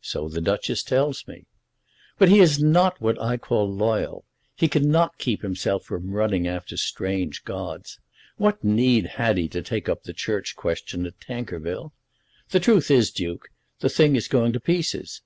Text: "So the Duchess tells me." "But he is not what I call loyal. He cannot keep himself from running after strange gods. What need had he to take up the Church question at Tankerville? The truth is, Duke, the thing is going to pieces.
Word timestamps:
"So 0.00 0.30
the 0.30 0.40
Duchess 0.40 0.82
tells 0.82 1.28
me." 1.28 1.44
"But 2.16 2.30
he 2.30 2.40
is 2.40 2.58
not 2.58 3.02
what 3.02 3.20
I 3.20 3.36
call 3.36 3.70
loyal. 3.70 4.24
He 4.56 4.66
cannot 4.66 5.18
keep 5.18 5.42
himself 5.42 5.84
from 5.84 6.12
running 6.12 6.48
after 6.48 6.78
strange 6.78 7.44
gods. 7.44 7.98
What 8.38 8.64
need 8.64 9.04
had 9.04 9.36
he 9.36 9.46
to 9.48 9.60
take 9.60 9.90
up 9.90 10.04
the 10.04 10.14
Church 10.14 10.56
question 10.56 11.04
at 11.04 11.20
Tankerville? 11.20 11.92
The 12.48 12.60
truth 12.60 12.90
is, 12.90 13.10
Duke, 13.10 13.50
the 13.80 13.90
thing 13.90 14.16
is 14.16 14.26
going 14.26 14.54
to 14.54 14.58
pieces. 14.60 15.20